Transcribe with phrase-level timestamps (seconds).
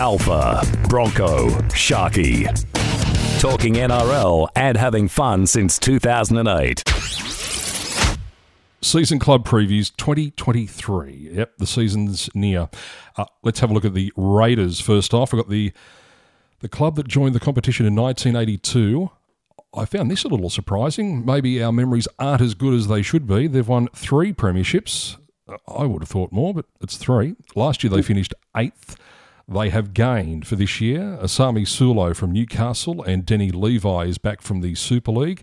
[0.00, 2.48] Alfa, Bronco, Sharkie.
[3.38, 6.82] Talking NRL and having fun since 2008.
[8.80, 11.32] Season club previews 2023.
[11.34, 12.70] Yep, the season's near.
[13.18, 15.34] Uh, let's have a look at the Raiders first off.
[15.34, 15.70] We've got the
[16.60, 19.10] the club that joined the competition in 1982.
[19.74, 21.26] I found this a little surprising.
[21.26, 23.48] Maybe our memories aren't as good as they should be.
[23.48, 25.18] They've won three premierships.
[25.68, 27.36] I would have thought more, but it's three.
[27.54, 28.96] Last year they finished eighth.
[29.52, 34.42] They have gained for this year Pasami Saulo from Newcastle and Danny Levi is back
[34.42, 35.42] from the Super League.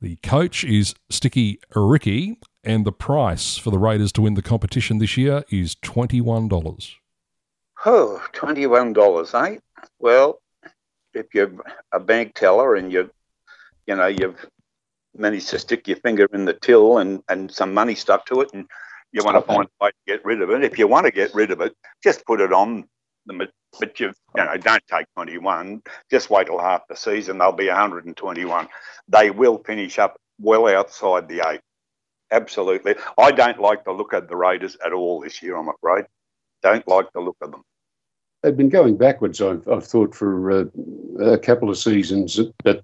[0.00, 4.98] The coach is Sticky Ricky, and the price for the Raiders to win the competition
[4.98, 6.96] this year is $21.
[7.86, 9.58] Oh, $21, eh?
[10.00, 10.40] Well,
[11.14, 11.52] if you're
[11.92, 13.10] a bank teller and you,
[13.86, 14.44] you know, you've
[15.16, 18.50] managed to stick your finger in the till and, and some money stuck to it
[18.54, 18.66] and
[19.12, 20.64] you want to find a way to get rid of it.
[20.64, 22.84] If you want to get rid of it, just put it on
[23.28, 27.52] the but you've, you know don't take 21 just wait till half the season they'll
[27.52, 28.68] be 121
[29.08, 31.60] they will finish up well outside the eight.
[32.30, 32.94] Absolutely.
[33.16, 36.04] I don't like the look of the raiders at all this year i'm afraid.
[36.62, 37.62] Don't like the look of them.
[38.42, 40.64] They've been going backwards i've, I've thought for uh,
[41.20, 42.82] a couple of seasons but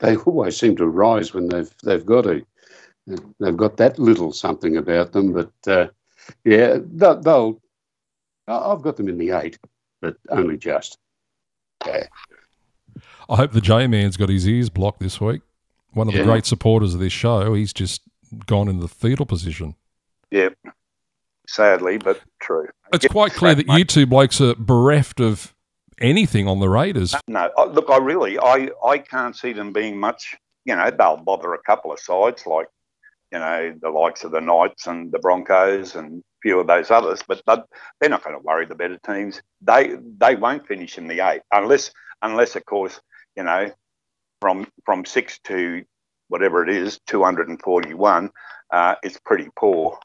[0.00, 2.44] they always seem to rise when they've they've got to
[3.40, 5.88] they've got that little something about them but uh,
[6.44, 7.60] yeah they'll, they'll
[8.46, 9.58] I've got them in the eight
[10.00, 10.98] but only just.
[11.86, 12.06] Yeah.
[13.28, 15.42] I hope the J Man's got his ears blocked this week.
[15.92, 16.20] One of yeah.
[16.20, 17.54] the great supporters of this show.
[17.54, 18.02] He's just
[18.46, 19.74] gone in the fetal position.
[20.30, 20.54] Yep.
[21.46, 22.68] Sadly, but true.
[22.92, 25.54] It's quite clear that you two blokes are bereft of
[26.00, 27.14] anything on the Raiders.
[27.26, 30.36] No, look, I really, I, I can't see them being much.
[30.64, 32.68] You know, they'll bother a couple of sides like,
[33.32, 37.22] you know, the likes of the Knights and the Broncos and few of those others,
[37.26, 39.42] but they're not going to worry the better teams.
[39.60, 41.90] They they won't finish in the eight unless
[42.22, 43.00] unless of course
[43.36, 43.70] you know
[44.40, 45.84] from from six to
[46.28, 48.30] whatever it is, two hundred and forty one,
[48.72, 49.98] uh, it's pretty poor.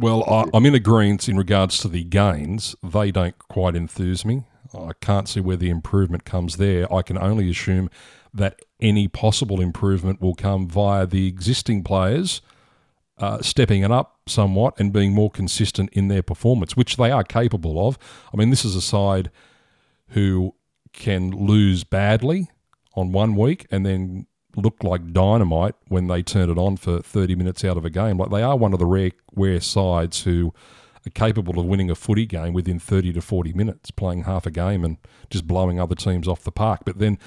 [0.00, 2.74] Well, I, am in agreement in regards to the gains.
[2.82, 4.44] They don't quite enthuse me.
[4.76, 6.92] I can't see where the improvement comes there.
[6.92, 7.90] I can only assume
[8.32, 12.42] that any possible improvement will come via the existing players
[13.18, 17.24] uh, stepping it up somewhat and being more consistent in their performance, which they are
[17.24, 17.98] capable of.
[18.32, 19.30] I mean, this is a side
[20.08, 20.54] who
[20.92, 22.50] can lose badly
[22.94, 24.26] on one week and then
[24.56, 28.18] look like dynamite when they turn it on for 30 minutes out of a game.
[28.18, 30.52] Like they are one of the rare, rare sides who
[31.06, 34.50] are capable of winning a footy game within 30 to 40 minutes, playing half a
[34.50, 34.96] game and
[35.30, 36.82] just blowing other teams off the park.
[36.84, 37.18] But then,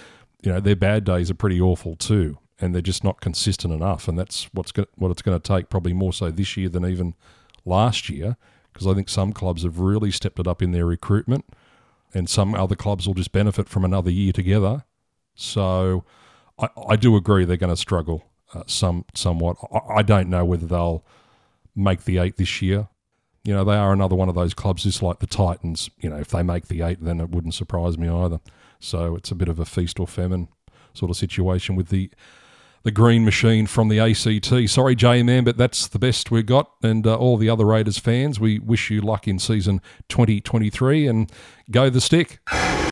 [0.42, 4.08] you know, their bad days are pretty awful too and they're just not consistent enough.
[4.08, 6.86] And that's what's going what it's going to take, probably more so this year than
[6.86, 7.14] even
[7.66, 8.38] last year,
[8.72, 11.46] because I think some clubs have really stepped it up in their recruitment,
[12.14, 14.84] and some other clubs will just benefit from another year together.
[15.36, 16.04] So
[16.58, 19.58] I, I do agree they're going to struggle uh, some somewhat.
[19.72, 21.04] I, I don't know whether they'll
[21.76, 22.88] make the eight this year.
[23.44, 25.90] You know, they are another one of those clubs, just like the Titans.
[26.00, 28.40] You know, if they make the eight, then it wouldn't surprise me either.
[28.80, 30.50] So it's a bit of a feast or famine
[30.94, 32.10] sort of situation with the
[32.84, 34.70] the green machine from the ACT.
[34.70, 36.72] Sorry, J Man, but that's the best we've got.
[36.84, 41.32] And uh, all the other Raiders fans, we wish you luck in season 2023 and
[41.72, 42.40] go the stick.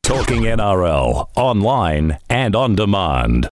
[0.04, 3.44] Talking NRL online and on demand.